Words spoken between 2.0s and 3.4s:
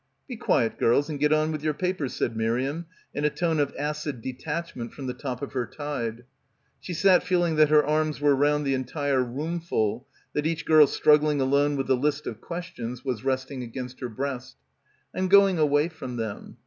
said Miriam in a